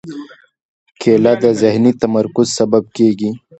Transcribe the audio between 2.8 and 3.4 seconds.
کېږي.